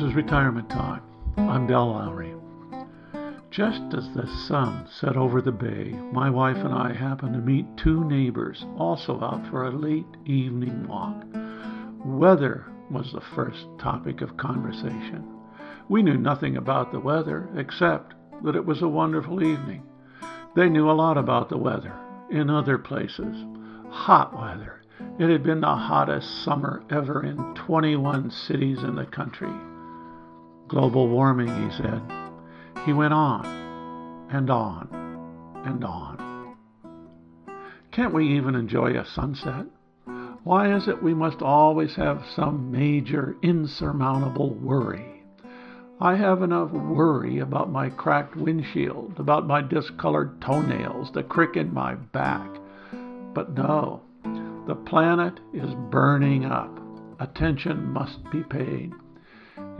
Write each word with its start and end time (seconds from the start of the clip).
This 0.00 0.08
is 0.08 0.14
Retirement 0.14 0.70
Talk. 0.70 1.02
I'm 1.36 1.66
Del 1.66 1.92
Lowry. 1.92 2.34
Just 3.50 3.82
as 3.92 4.08
the 4.14 4.26
sun 4.48 4.88
set 4.90 5.14
over 5.14 5.42
the 5.42 5.52
bay, 5.52 5.90
my 6.10 6.30
wife 6.30 6.56
and 6.56 6.72
I 6.72 6.94
happened 6.94 7.34
to 7.34 7.38
meet 7.38 7.66
two 7.76 8.02
neighbors 8.04 8.64
also 8.78 9.20
out 9.20 9.46
for 9.50 9.66
a 9.66 9.70
late 9.70 10.06
evening 10.24 10.88
walk. 10.88 11.22
Weather 12.02 12.64
was 12.90 13.12
the 13.12 13.20
first 13.20 13.66
topic 13.78 14.22
of 14.22 14.38
conversation. 14.38 15.22
We 15.90 16.02
knew 16.02 16.16
nothing 16.16 16.56
about 16.56 16.92
the 16.92 17.00
weather 17.00 17.50
except 17.54 18.14
that 18.42 18.56
it 18.56 18.64
was 18.64 18.80
a 18.80 18.88
wonderful 18.88 19.42
evening. 19.42 19.82
They 20.56 20.70
knew 20.70 20.90
a 20.90 20.92
lot 20.92 21.18
about 21.18 21.50
the 21.50 21.58
weather 21.58 21.92
in 22.30 22.48
other 22.48 22.78
places. 22.78 23.36
Hot 23.90 24.34
weather. 24.34 24.80
It 25.18 25.28
had 25.28 25.42
been 25.42 25.60
the 25.60 25.66
hottest 25.66 26.42
summer 26.42 26.82
ever 26.88 27.22
in 27.22 27.54
21 27.54 28.30
cities 28.30 28.82
in 28.82 28.94
the 28.94 29.04
country. 29.04 29.52
Global 30.70 31.08
warming, 31.08 31.48
he 31.48 31.76
said. 31.76 32.00
He 32.86 32.92
went 32.92 33.12
on 33.12 33.44
and 34.30 34.48
on 34.48 34.88
and 35.66 35.84
on. 35.84 36.56
Can't 37.90 38.14
we 38.14 38.36
even 38.36 38.54
enjoy 38.54 38.96
a 38.96 39.04
sunset? 39.04 39.66
Why 40.44 40.72
is 40.72 40.86
it 40.86 41.02
we 41.02 41.12
must 41.12 41.42
always 41.42 41.96
have 41.96 42.24
some 42.36 42.70
major, 42.70 43.36
insurmountable 43.42 44.54
worry? 44.54 45.24
I 46.00 46.14
have 46.14 46.40
enough 46.40 46.70
worry 46.70 47.40
about 47.40 47.72
my 47.72 47.90
cracked 47.90 48.36
windshield, 48.36 49.18
about 49.18 49.48
my 49.48 49.62
discolored 49.62 50.40
toenails, 50.40 51.10
the 51.12 51.24
crick 51.24 51.56
in 51.56 51.74
my 51.74 51.96
back. 51.96 52.48
But 53.34 53.54
no, 53.54 54.02
the 54.68 54.76
planet 54.76 55.40
is 55.52 55.74
burning 55.90 56.44
up. 56.44 56.78
Attention 57.18 57.92
must 57.92 58.18
be 58.30 58.44
paid. 58.44 58.92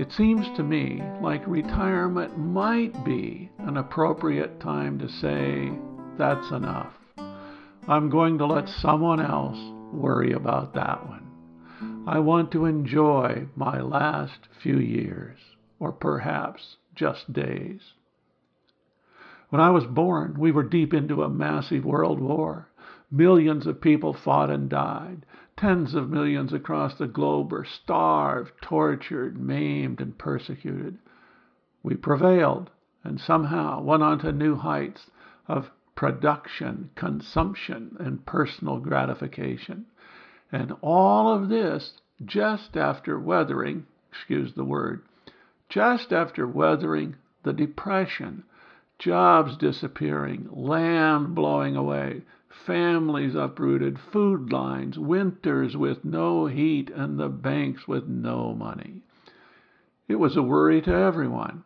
It 0.01 0.13
seems 0.13 0.47
to 0.57 0.63
me 0.63 1.03
like 1.21 1.47
retirement 1.47 2.39
might 2.39 3.05
be 3.05 3.51
an 3.59 3.77
appropriate 3.77 4.59
time 4.59 4.99
to 4.99 5.07
say, 5.07 5.71
that's 6.17 6.51
enough. 6.53 6.95
I'm 7.87 8.09
going 8.09 8.39
to 8.39 8.47
let 8.47 8.67
someone 8.67 9.21
else 9.21 9.59
worry 9.93 10.33
about 10.33 10.73
that 10.73 11.07
one. 11.07 12.05
I 12.07 12.19
want 12.19 12.51
to 12.53 12.65
enjoy 12.65 13.49
my 13.55 13.83
last 13.83 14.49
few 14.63 14.79
years, 14.79 15.39
or 15.79 15.93
perhaps 15.93 16.77
just 16.95 17.31
days. 17.35 17.83
When 19.51 19.61
I 19.61 19.69
was 19.69 19.85
born, 19.85 20.35
we 20.39 20.51
were 20.51 20.63
deep 20.63 20.95
into 20.95 21.23
a 21.23 21.29
massive 21.29 21.85
world 21.85 22.21
war. 22.21 22.71
Millions 23.11 23.67
of 23.67 23.83
people 23.83 24.15
fought 24.15 24.49
and 24.49 24.71
died. 24.71 25.27
Tens 25.61 25.95
of 25.95 26.09
millions 26.09 26.55
across 26.55 26.95
the 26.95 27.07
globe 27.07 27.53
were 27.53 27.67
starved, 27.67 28.51
tortured, 28.63 29.39
maimed, 29.39 30.01
and 30.01 30.17
persecuted. 30.17 30.97
We 31.83 31.97
prevailed 31.97 32.71
and 33.05 33.21
somehow 33.21 33.83
went 33.83 34.03
on 34.03 34.21
to 34.21 34.33
new 34.33 34.57
heights 34.57 35.11
of 35.47 35.71
production, 35.95 36.89
consumption, 36.95 37.95
and 38.01 38.25
personal 38.25 38.79
gratification. 38.79 39.85
And 40.51 40.73
all 40.81 41.31
of 41.31 41.51
this 41.51 42.01
just 42.25 42.75
after 42.75 43.21
weathering, 43.21 43.85
excuse 44.11 44.55
the 44.55 44.65
word, 44.65 45.03
just 45.69 46.11
after 46.11 46.49
weathering 46.49 47.17
the 47.43 47.53
Depression, 47.53 48.45
jobs 48.99 49.59
disappearing, 49.59 50.49
land 50.51 51.35
blowing 51.35 51.77
away, 51.77 52.23
families 52.51 53.35
uprooted, 53.35 53.99
food 53.99 54.53
lines, 54.53 54.99
winters 54.99 55.77
with 55.77 56.05
no 56.05 56.47
heat, 56.47 56.91
and 56.91 57.19
the 57.19 57.29
banks 57.29 57.87
with 57.87 58.07
no 58.09 58.53
money. 58.55 59.03
It 60.09 60.17
was 60.17 60.37
a 60.37 60.43
worry 60.43 60.83
to 60.83 60.93
everyone. 60.93 61.63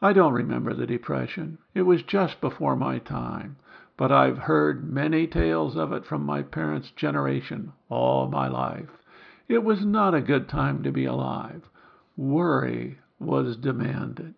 I 0.00 0.12
don't 0.12 0.32
remember 0.32 0.72
the 0.72 0.86
Depression. 0.86 1.58
It 1.74 1.82
was 1.82 2.02
just 2.02 2.40
before 2.40 2.76
my 2.76 2.98
time, 2.98 3.56
but 3.96 4.12
I've 4.12 4.38
heard 4.38 4.92
many 4.92 5.26
tales 5.26 5.76
of 5.76 5.92
it 5.92 6.04
from 6.04 6.24
my 6.24 6.42
parents' 6.42 6.90
generation 6.92 7.72
all 7.88 8.28
my 8.28 8.48
life. 8.48 8.90
It 9.48 9.64
was 9.64 9.84
not 9.84 10.14
a 10.14 10.20
good 10.20 10.48
time 10.48 10.82
to 10.84 10.92
be 10.92 11.04
alive. 11.04 11.68
Worry 12.16 12.98
was 13.18 13.56
demanded. 13.56 14.34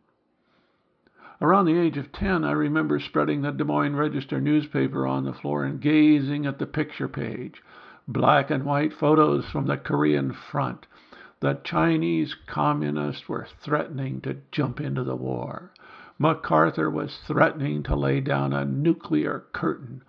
Around 1.39 1.67
the 1.67 1.79
age 1.79 1.99
of 1.99 2.13
ten, 2.13 2.45
I 2.45 2.53
remember 2.53 2.99
spreading 2.99 3.43
the 3.43 3.51
Des 3.51 3.63
Moines 3.65 3.95
Register 3.95 4.41
newspaper 4.41 5.07
on 5.07 5.25
the 5.25 5.35
floor 5.35 5.65
and 5.65 5.79
gazing 5.79 6.47
at 6.47 6.59
the 6.59 6.65
picture 6.65 7.09
page. 7.09 7.63
Black 8.09 8.51
and 8.51 8.65
white 8.65 8.95
photos 8.95 9.45
from 9.51 9.67
the 9.67 9.77
Korean 9.77 10.33
front. 10.33 10.87
The 11.41 11.61
Chinese 11.63 12.35
communists 12.47 13.29
were 13.29 13.47
threatening 13.61 14.23
to 14.23 14.39
jump 14.51 14.81
into 14.81 15.05
the 15.05 15.15
war. 15.15 15.73
MacArthur 16.19 16.89
was 16.89 17.19
threatening 17.27 17.83
to 17.83 17.95
lay 17.95 18.23
down 18.23 18.55
a 18.55 18.65
nuclear 18.65 19.45
curtain 19.53 20.01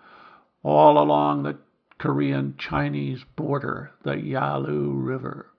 all 0.62 0.96
along 0.96 1.42
the 1.42 1.58
Korean 1.98 2.54
Chinese 2.56 3.22
border, 3.36 3.90
the 4.02 4.18
Yalu 4.18 4.92
River. 4.94 5.50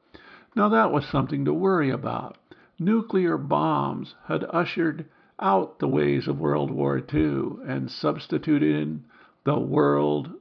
Now 0.55 0.69
that 0.69 0.91
was 0.91 1.05
something 1.05 1.45
to 1.45 1.53
worry 1.53 1.91
about. 1.91 2.39
Nuclear 2.79 3.37
bombs 3.37 4.15
had 4.27 4.43
ushered 4.49 5.05
out 5.41 5.79
the 5.79 5.87
ways 5.87 6.27
of 6.27 6.39
World 6.39 6.71
War 6.71 6.97
II 6.97 7.57
and 7.65 7.89
substituted 7.89 8.75
in 8.75 9.05
the 9.45 9.59
world 9.59 10.31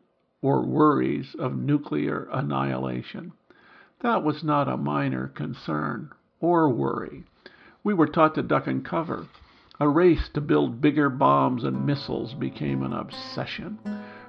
or 0.43 0.65
worries 0.65 1.35
of 1.39 1.57
nuclear 1.57 2.29
annihilation. 2.33 3.33
That 4.01 4.23
was 4.23 4.45
not 4.45 4.69
a 4.69 4.77
minor 4.77 5.29
concern 5.29 6.11
or 6.41 6.69
worry. 6.69 7.25
We 7.83 7.95
were 7.95 8.07
taught 8.07 8.35
to 8.37 8.43
duck 8.43 8.67
and 8.67 8.85
cover. 8.85 9.27
A 9.81 9.89
race 9.89 10.29
to 10.35 10.41
build 10.41 10.81
bigger 10.81 11.09
bombs 11.09 11.65
and 11.65 11.87
missiles 11.87 12.35
became 12.35 12.83
an 12.83 12.93
obsession. 12.93 13.79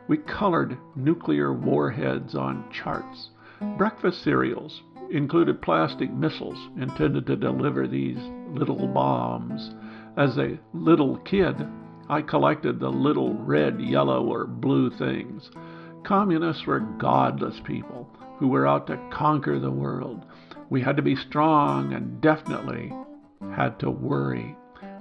We 0.07 0.17
colored 0.17 0.77
nuclear 0.95 1.53
warheads 1.53 2.35
on 2.35 2.69
charts. 2.71 3.29
Breakfast 3.77 4.23
cereals 4.23 4.81
included 5.11 5.61
plastic 5.61 6.11
missiles 6.11 6.57
intended 6.77 7.25
to 7.27 7.35
deliver 7.35 7.87
these 7.87 8.19
little 8.53 8.87
bombs. 8.87 9.71
As 10.19 10.37
a 10.37 10.59
little 10.73 11.15
kid, 11.19 11.55
I 12.09 12.21
collected 12.21 12.77
the 12.77 12.91
little 12.91 13.35
red, 13.35 13.79
yellow, 13.79 14.25
or 14.25 14.45
blue 14.45 14.89
things. 14.89 15.49
Communists 16.03 16.67
were 16.67 16.81
godless 16.81 17.61
people 17.61 18.09
who 18.37 18.49
were 18.49 18.67
out 18.67 18.85
to 18.87 18.99
conquer 19.13 19.59
the 19.59 19.71
world. 19.71 20.25
We 20.69 20.81
had 20.81 20.97
to 20.97 21.01
be 21.01 21.15
strong 21.15 21.93
and 21.93 22.19
definitely 22.19 22.91
had 23.55 23.79
to 23.79 23.89
worry. 23.89 24.57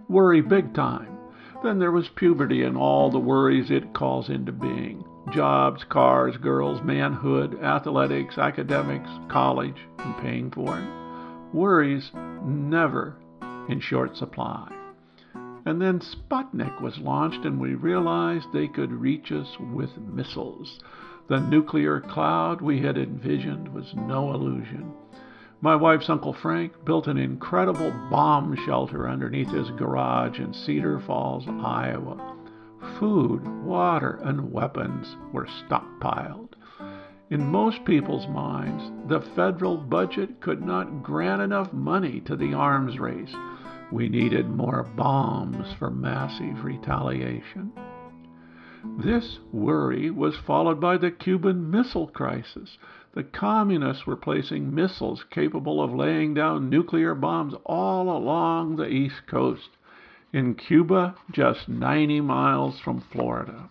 Worry 0.08 0.40
big 0.40 0.72
time. 0.72 1.18
Then 1.64 1.80
there 1.80 1.90
was 1.90 2.08
puberty 2.10 2.62
and 2.62 2.76
all 2.76 3.10
the 3.10 3.18
worries 3.18 3.72
it 3.72 3.92
calls 3.92 4.28
into 4.28 4.52
being 4.52 5.04
jobs, 5.32 5.82
cars, 5.82 6.36
girls, 6.36 6.80
manhood, 6.84 7.58
athletics, 7.60 8.38
academics, 8.38 9.10
college, 9.28 9.80
and 9.98 10.16
paying 10.18 10.52
for 10.52 10.78
it. 10.78 10.88
Worries 11.52 12.12
never 12.44 13.16
in 13.68 13.80
short 13.80 14.16
supply. 14.16 14.77
And 15.68 15.82
then 15.82 16.00
Sputnik 16.00 16.80
was 16.80 16.96
launched, 16.96 17.44
and 17.44 17.60
we 17.60 17.74
realized 17.74 18.46
they 18.54 18.68
could 18.68 18.90
reach 18.90 19.30
us 19.30 19.54
with 19.60 19.98
missiles. 19.98 20.80
The 21.26 21.40
nuclear 21.40 22.00
cloud 22.00 22.62
we 22.62 22.80
had 22.80 22.96
envisioned 22.96 23.74
was 23.74 23.94
no 23.94 24.32
illusion. 24.32 24.90
My 25.60 25.76
wife's 25.76 26.08
Uncle 26.08 26.32
Frank 26.32 26.86
built 26.86 27.06
an 27.06 27.18
incredible 27.18 27.90
bomb 28.10 28.56
shelter 28.64 29.06
underneath 29.06 29.50
his 29.50 29.68
garage 29.72 30.38
in 30.38 30.54
Cedar 30.54 31.00
Falls, 31.00 31.46
Iowa. 31.46 32.34
Food, 32.98 33.46
water, 33.62 34.20
and 34.22 34.50
weapons 34.50 35.18
were 35.34 35.46
stockpiled. 35.68 36.54
In 37.28 37.44
most 37.44 37.84
people's 37.84 38.26
minds, 38.26 38.90
the 39.06 39.20
federal 39.20 39.76
budget 39.76 40.40
could 40.40 40.64
not 40.64 41.02
grant 41.02 41.43
enough 41.43 41.75
money 41.75 42.20
to 42.20 42.37
the 42.37 42.54
arms 42.54 42.98
race. 42.98 43.34
We 43.90 44.11
needed 44.11 44.50
more 44.50 44.82
bombs 44.82 45.73
for 45.79 45.90
massive 45.90 46.62
retaliation. 46.62 47.73
This 48.99 49.38
worry 49.50 50.11
was 50.11 50.37
followed 50.37 50.79
by 50.79 50.99
the 50.99 51.11
Cuban 51.11 51.70
Missile 51.70 52.08
Crisis. 52.08 52.76
The 53.14 53.25
communists 53.25 54.06
were 54.06 54.17
placing 54.17 54.75
missiles 54.75 55.25
capable 55.31 55.82
of 55.82 55.94
laying 55.94 56.35
down 56.35 56.69
nuclear 56.69 57.14
bombs 57.14 57.55
all 57.64 58.14
along 58.14 58.76
the 58.76 58.88
East 58.88 59.26
Coast. 59.26 59.70
In 60.32 60.55
Cuba, 60.55 61.17
just 61.32 61.69
90 61.69 62.20
miles 62.20 62.79
from 62.79 63.00
Florida. 63.00 63.70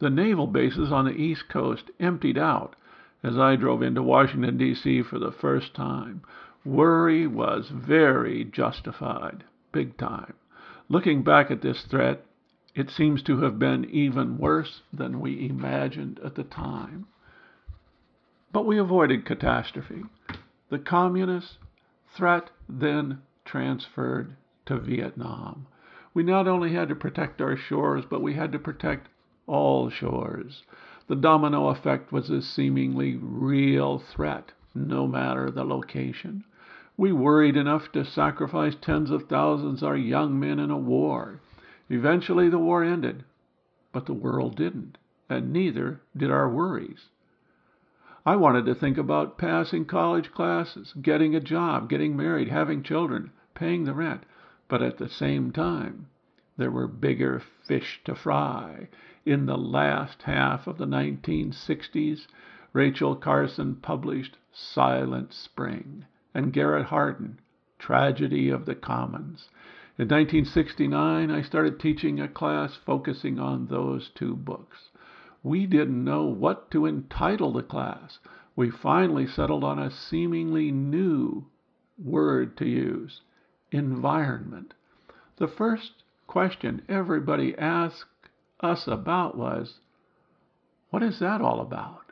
The 0.00 0.10
naval 0.10 0.46
bases 0.46 0.92
on 0.92 1.06
the 1.06 1.16
East 1.16 1.48
Coast 1.48 1.90
emptied 1.98 2.36
out 2.36 2.76
as 3.22 3.38
I 3.38 3.56
drove 3.56 3.82
into 3.82 4.02
Washington, 4.02 4.58
D.C. 4.58 5.02
for 5.02 5.18
the 5.18 5.32
first 5.32 5.74
time. 5.74 6.22
Worry 6.64 7.26
was 7.26 7.70
very 7.70 8.44
justified, 8.44 9.44
big 9.72 9.96
time. 9.96 10.34
Looking 10.88 11.22
back 11.22 11.50
at 11.50 11.62
this 11.62 11.84
threat, 11.84 12.26
it 12.74 12.90
seems 12.90 13.22
to 13.22 13.40
have 13.40 13.58
been 13.58 13.84
even 13.86 14.38
worse 14.38 14.82
than 14.92 15.20
we 15.20 15.48
imagined 15.48 16.20
at 16.24 16.34
the 16.34 16.44
time. 16.44 17.06
But 18.52 18.66
we 18.66 18.78
avoided 18.78 19.24
catastrophe. 19.24 20.02
The 20.68 20.78
communist 20.78 21.58
threat 22.08 22.50
then 22.68 23.22
transferred 23.44 24.36
to 24.66 24.78
Vietnam. 24.78 25.66
We 26.12 26.22
not 26.22 26.46
only 26.46 26.72
had 26.72 26.88
to 26.88 26.94
protect 26.94 27.40
our 27.40 27.56
shores, 27.56 28.04
but 28.04 28.22
we 28.22 28.34
had 28.34 28.52
to 28.52 28.58
protect 28.58 29.08
all 29.46 29.88
shores. 29.88 30.64
The 31.06 31.16
domino 31.16 31.68
effect 31.68 32.12
was 32.12 32.30
a 32.30 32.42
seemingly 32.42 33.16
real 33.16 33.98
threat, 33.98 34.52
no 34.74 35.06
matter 35.06 35.50
the 35.50 35.64
location. 35.64 36.44
We 36.96 37.12
worried 37.12 37.56
enough 37.56 37.90
to 37.92 38.04
sacrifice 38.04 38.74
tens 38.74 39.10
of 39.10 39.24
thousands 39.24 39.82
of 39.82 39.88
our 39.88 39.96
young 39.96 40.38
men 40.38 40.58
in 40.58 40.70
a 40.70 40.78
war. 40.78 41.40
Eventually 41.88 42.48
the 42.48 42.58
war 42.58 42.84
ended, 42.84 43.24
but 43.92 44.06
the 44.06 44.12
world 44.12 44.56
didn't, 44.56 44.98
and 45.28 45.52
neither 45.52 46.00
did 46.16 46.30
our 46.30 46.48
worries. 46.48 47.08
I 48.26 48.36
wanted 48.36 48.66
to 48.66 48.74
think 48.74 48.98
about 48.98 49.38
passing 49.38 49.86
college 49.86 50.30
classes, 50.30 50.92
getting 51.00 51.34
a 51.34 51.40
job, 51.40 51.88
getting 51.88 52.16
married, 52.16 52.48
having 52.48 52.82
children, 52.82 53.30
paying 53.54 53.84
the 53.84 53.94
rent, 53.94 54.24
but 54.68 54.82
at 54.82 54.98
the 54.98 55.08
same 55.08 55.52
time 55.52 56.06
there 56.58 56.70
were 56.70 56.86
bigger 56.86 57.40
fish 57.66 58.02
to 58.04 58.14
fry. 58.14 58.88
In 59.24 59.46
the 59.46 59.56
last 59.56 60.24
half 60.24 60.66
of 60.66 60.76
the 60.76 60.86
1960s, 60.86 62.26
Rachel 62.72 63.16
Carson 63.16 63.74
published 63.74 64.38
Silent 64.52 65.32
Spring 65.32 66.04
and 66.32 66.52
Garrett 66.52 66.86
Hardin, 66.86 67.40
Tragedy 67.80 68.48
of 68.48 68.64
the 68.64 68.76
Commons. 68.76 69.48
In 69.98 70.06
1969, 70.06 71.32
I 71.32 71.42
started 71.42 71.80
teaching 71.80 72.20
a 72.20 72.28
class 72.28 72.76
focusing 72.76 73.40
on 73.40 73.66
those 73.66 74.08
two 74.10 74.36
books. 74.36 74.90
We 75.42 75.66
didn't 75.66 76.04
know 76.04 76.26
what 76.26 76.70
to 76.70 76.86
entitle 76.86 77.52
the 77.52 77.64
class. 77.64 78.20
We 78.54 78.70
finally 78.70 79.26
settled 79.26 79.64
on 79.64 79.80
a 79.80 79.90
seemingly 79.90 80.70
new 80.70 81.46
word 81.98 82.56
to 82.58 82.68
use 82.68 83.20
environment. 83.72 84.74
The 85.38 85.48
first 85.48 86.04
question 86.28 86.82
everybody 86.88 87.58
asked 87.58 88.28
us 88.60 88.86
about 88.86 89.36
was, 89.36 89.80
What 90.90 91.02
is 91.02 91.18
that 91.18 91.40
all 91.40 91.60
about? 91.60 92.09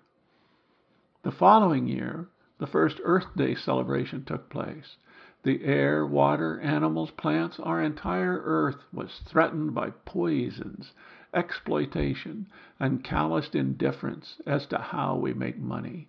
The 1.29 1.33
following 1.33 1.87
year, 1.87 2.27
the 2.57 2.67
first 2.67 3.03
Earth 3.05 3.37
Day 3.37 3.55
celebration 3.55 4.25
took 4.25 4.49
place. 4.49 4.97
The 5.43 5.63
air, 5.63 6.07
water, 6.07 6.59
animals, 6.61 7.11
plants, 7.11 7.61
our 7.61 7.83
entire 7.83 8.41
Earth 8.43 8.83
was 8.95 9.21
threatened 9.27 9.75
by 9.75 9.91
poisons, 10.07 10.95
exploitation, 11.35 12.47
and 12.81 13.05
calloused 13.05 13.55
indifference 13.55 14.41
as 14.47 14.65
to 14.69 14.79
how 14.79 15.17
we 15.17 15.35
make 15.35 15.59
money. 15.59 16.09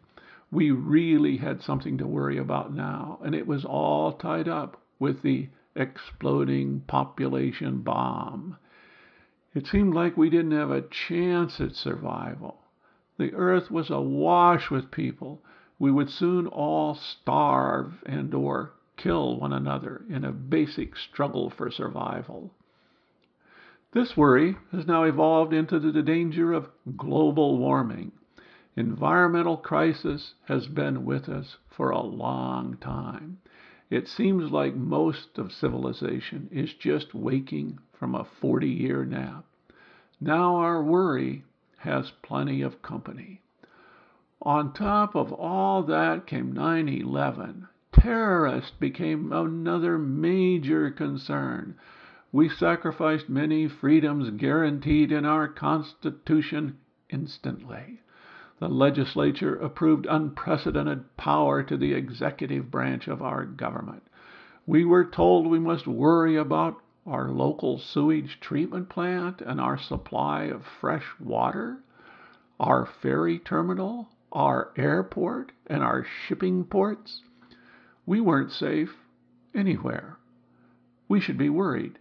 We 0.51 0.71
really 0.71 1.36
had 1.36 1.62
something 1.62 1.98
to 1.98 2.07
worry 2.07 2.38
about 2.38 2.74
now, 2.74 3.19
and 3.21 3.36
it 3.36 3.45
was 3.45 3.66
all 3.66 4.13
tied 4.13 4.48
up 4.48 4.81
with 5.00 5.21
the 5.21 5.50
exploding 5.75 6.80
population 6.88 7.81
bomb. 7.81 8.56
It 9.54 9.68
seemed 9.68 9.94
like 9.94 10.16
we 10.16 10.30
didn't 10.30 10.51
have 10.51 10.71
a 10.71 10.88
chance 10.88 11.60
at 11.60 11.75
survival. 11.75 12.62
The 13.19 13.33
earth 13.33 13.69
was 13.69 13.89
awash 13.89 14.71
with 14.71 14.92
people. 14.92 15.44
We 15.77 15.92
would 15.92 16.10
soon 16.10 16.48
all 16.48 16.95
starve 16.95 18.01
and 18.06 18.33
or 18.33 18.71
kill 18.95 19.38
one 19.38 19.51
another 19.51 20.06
in 20.10 20.24
a 20.24 20.31
basic 20.31 20.95
struggle 20.95 21.50
for 21.50 21.69
survival. 21.69 22.54
This 23.92 24.16
worry 24.16 24.56
has 24.71 24.88
now 24.88 25.04
evolved 25.04 25.51
into 25.51 25.81
the 25.81 26.01
danger 26.01 26.54
of 26.54 26.69
global 26.95 27.57
warming. 27.57 28.13
Environmental 28.77 29.57
crisis 29.57 30.36
has 30.45 30.68
been 30.68 31.04
with 31.04 31.27
us 31.27 31.57
for 31.68 31.89
a 31.89 32.01
long 32.01 32.77
time. 32.77 33.39
It 33.89 34.07
seems 34.07 34.50
like 34.50 34.75
most 34.75 35.38
of 35.38 35.51
civilization 35.51 36.48
is 36.54 36.74
just 36.74 37.13
waking 37.13 37.80
from 37.92 38.16
a 38.16 38.24
40 38.24 38.69
year 38.69 39.04
nap. 39.04 39.44
Now 40.21 40.56
our 40.56 40.81
worry 40.81 41.44
has 41.79 42.11
plenty 42.21 42.61
of 42.61 42.81
company. 42.81 43.41
On 44.41 44.73
top 44.73 45.15
of 45.15 45.33
all 45.33 45.83
that 45.83 46.27
came 46.27 46.53
9 46.53 46.87
11. 46.87 47.67
Terrorists 47.91 48.71
became 48.71 49.33
another 49.33 49.97
major 49.97 50.91
concern. 50.91 51.75
We 52.31 52.47
sacrificed 52.47 53.29
many 53.29 53.67
freedoms 53.67 54.29
guaranteed 54.31 55.11
in 55.11 55.25
our 55.25 55.47
Constitution 55.47 56.77
instantly 57.09 58.01
the 58.59 58.67
legislature 58.67 59.55
approved 59.55 60.05
unprecedented 60.09 61.15
power 61.15 61.63
to 61.63 61.77
the 61.77 61.93
executive 61.93 62.69
branch 62.69 63.07
of 63.07 63.21
our 63.21 63.45
government. 63.45 64.03
We 64.67 64.83
were 64.83 65.05
told 65.05 65.47
we 65.47 65.59
must 65.59 65.87
worry 65.87 66.35
about 66.35 66.81
our 67.05 67.29
local 67.29 67.79
sewage 67.79 68.39
treatment 68.39 68.89
plant 68.89 69.41
and 69.41 69.59
our 69.59 69.77
supply 69.77 70.43
of 70.45 70.63
fresh 70.79 71.05
water, 71.19 71.77
our 72.59 72.85
ferry 73.01 73.39
terminal, 73.39 74.09
our 74.31 74.71
airport, 74.77 75.51
and 75.67 75.83
our 75.83 76.05
shipping 76.27 76.63
ports. 76.63 77.21
We 78.05 78.21
weren't 78.21 78.51
safe 78.51 78.95
anywhere. 79.55 80.17
We 81.07 81.19
should 81.19 81.37
be 81.37 81.49
worried 81.49 81.99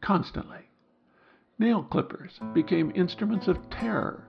constantly. 0.00 0.68
Nail 1.58 1.82
clippers 1.82 2.40
became 2.54 2.92
instruments 2.94 3.48
of 3.48 3.70
terror 3.70 4.26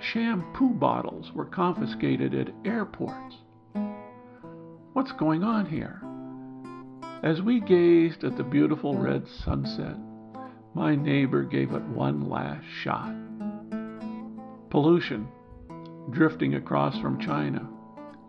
Shampoo 0.00 0.70
bottles 0.70 1.30
were 1.32 1.44
confiscated 1.44 2.34
at 2.34 2.54
airports. 2.64 3.36
What's 4.94 5.12
going 5.12 5.44
on 5.44 5.66
here? 5.66 6.00
As 7.22 7.42
we 7.42 7.60
gazed 7.60 8.24
at 8.24 8.36
the 8.36 8.42
beautiful 8.42 8.96
red 8.96 9.26
sunset, 9.28 9.96
my 10.74 10.94
neighbor 10.94 11.42
gave 11.42 11.72
it 11.72 11.82
one 11.82 12.30
last 12.30 12.64
shot. 12.82 13.14
Pollution, 14.70 15.28
drifting 16.10 16.54
across 16.54 16.98
from 16.98 17.20
China, 17.20 17.68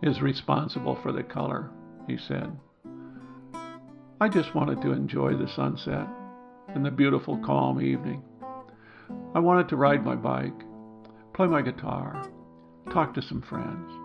is 0.02 0.20
responsible 0.20 0.96
for 0.96 1.10
the 1.10 1.22
color, 1.22 1.70
he 2.06 2.18
said. 2.18 2.54
I 4.20 4.28
just 4.28 4.54
wanted 4.54 4.82
to 4.82 4.92
enjoy 4.92 5.36
the 5.36 5.48
sunset 5.48 6.06
and 6.68 6.84
the 6.84 6.90
beautiful 6.90 7.38
calm 7.38 7.80
evening. 7.80 8.22
I 9.34 9.38
wanted 9.38 9.68
to 9.70 9.76
ride 9.76 10.04
my 10.04 10.16
bike 10.16 10.62
play 11.34 11.46
my 11.46 11.62
guitar, 11.62 12.28
talk 12.92 13.14
to 13.14 13.22
some 13.22 13.40
friends. 13.40 14.01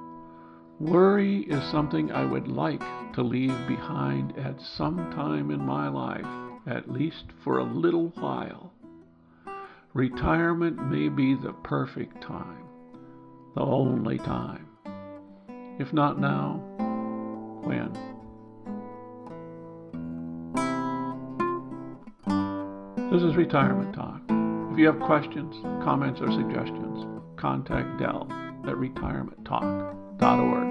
Worry 0.80 1.40
is 1.40 1.64
something 1.72 2.12
I 2.12 2.24
would 2.24 2.48
like 2.48 2.84
to 3.14 3.24
leave 3.24 3.68
behind 3.68 4.38
at 4.38 4.62
some 4.62 4.98
time 5.12 5.50
in 5.50 5.60
my 5.60 5.88
life, 5.90 6.28
at 6.68 6.92
least 6.92 7.26
for 7.44 7.58
a 7.58 7.64
little 7.64 8.10
while. 8.10 8.72
Retirement 9.96 10.92
may 10.92 11.10
be 11.10 11.34
the 11.34 11.54
perfect 11.64 12.22
time, 12.22 12.64
the 13.56 13.62
only 13.62 14.20
time. 14.20 14.68
If 15.80 15.94
not 15.94 16.20
now, 16.20 16.62
when? 17.64 17.92
This 23.12 23.24
is 23.24 23.36
Retirement 23.36 23.96
Talk. 23.96 24.22
If 24.72 24.78
you 24.78 24.86
have 24.86 25.00
questions, 25.00 25.56
comments, 25.84 26.22
or 26.22 26.30
suggestions, 26.32 27.24
contact 27.36 27.98
Dell 27.98 28.28
at 28.68 28.76
retirementtalk.org. 28.76 30.67